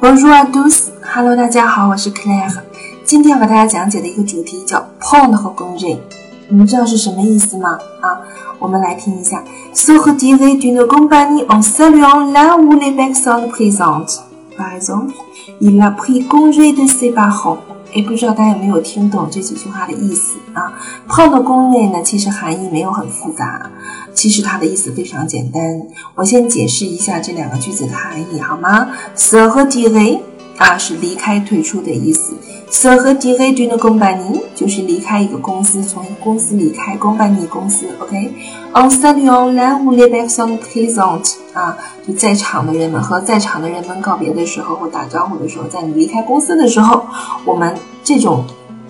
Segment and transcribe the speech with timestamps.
[0.00, 2.60] Bonjour à tous，Hello，大家好，我是 Claire。
[3.04, 5.98] 今天要给大家讲解的一个主题叫 prendre 和 conduire，
[6.48, 7.78] 你们知道是什么意思吗？
[8.00, 8.20] 啊，
[8.58, 9.42] 我们来听一下。
[9.74, 17.10] Sortir d'une compagnie en saluant la ou les personnes présentes。Par exemple，il a pris congé de ses
[17.10, 17.58] parents。
[17.97, 20.71] 也，不知道大家有没有听懂这几句话的意思啊
[21.07, 23.71] 胖的宫内呢，其实含义没有很复杂。
[24.13, 25.61] 其实它的意思非常简单，
[26.15, 30.19] 我先解释一下这两个句子的含义好吗？se 和 dire
[30.57, 32.33] 啊是离开、退出的意思
[32.69, 38.33] ，se 和 dire 对的公办尼就是离开一个公司，从一个公司离开，公办尼公司 OK。
[38.73, 47.05] On saluant lau les personnes présentes 啊，就在场的人们和在场的人们告别的时候或打招呼的时候，在你离开公司的时候，
[47.45, 48.43] 我们这种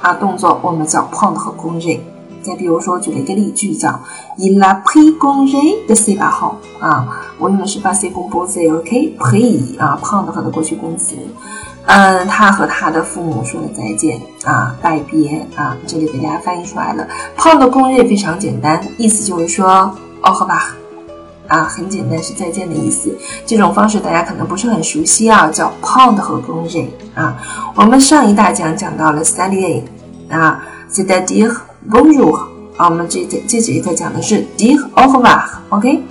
[0.00, 1.98] 啊动作我们叫 prendre 和 conduire。
[2.48, 4.00] 再比如说，举了一个例句，叫
[4.38, 7.06] Il a pris congé de ses parents 啊，
[7.38, 11.14] 我用的是 “pas c o m p o s e o k p r i 啊，prendre 和的过去公词，
[11.84, 17.06] 嗯，他和他的父母说了再见啊，拜别啊，这里给大家翻译出来了。
[17.36, 20.74] prendre congé 非常简单，意思就是说哦，好吧，
[21.48, 23.14] 啊，很简单，是再见的意思。
[23.44, 27.36] 这种方式大家可能不是很熟悉啊，叫 prendre 和 congé 啊。
[27.74, 29.82] 我们上一大讲讲到了 saluer
[30.30, 31.54] 啊，c'est-à-dire
[31.86, 32.36] Bonjour，
[32.76, 36.02] 啊，我们这这这节课讲的是 dire au revoir，OK？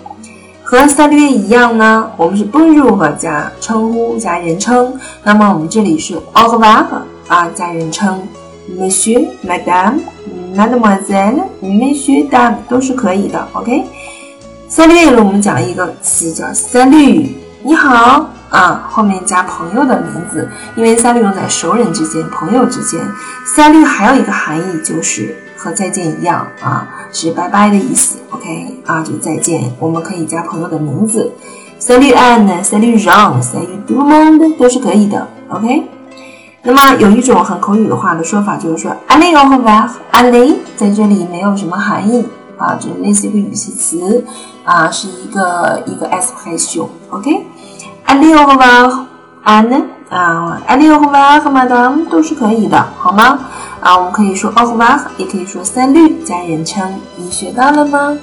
[0.64, 6.86] 和 sally 一样呢，我们是 Bonjour 加称呼加人称，那么我们这里是 au revoir
[7.28, 8.26] 啊加人称
[8.80, 10.00] ，Monsieur、Madame、
[10.56, 13.84] Mademoiselle、Monsieur、Dame 都是可以的 ok
[14.70, 17.28] sally 我们讲一个词叫 salut，
[17.62, 23.00] 你好啊，后面加朋友的名字，因为三句用在熟人之间、朋友之间
[23.46, 25.36] 三句还有一个含义就是。
[25.60, 28.20] 和再见一样啊，是拜拜的意思。
[28.30, 29.74] OK 啊，就再见。
[29.80, 31.34] 我们可以加朋友的名字
[31.82, 35.28] ，Salut Anne，Salut Jean，Salut d u m o n d 都是可以的。
[35.50, 35.90] OK。
[36.62, 42.24] 那么有一种很口语化的说法，就是说 Allez au revoir，Allez 在这里没有什么含义
[42.58, 44.24] 啊，就是类似一个语气词
[44.64, 46.88] 啊，是一个一个 expression。
[48.08, 53.38] Allez au revoir，Anne 啊，Allez au revoir，Madame 都是可以的，好吗？
[53.82, 56.82] 啊，我们可以说 au revoir，也可以说 salut 加人称，
[57.18, 58.18] 你学到了吗？